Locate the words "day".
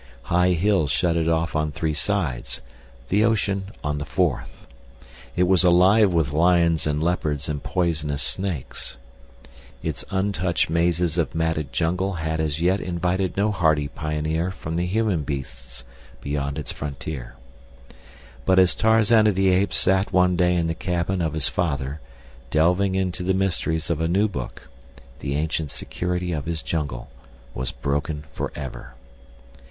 20.35-20.55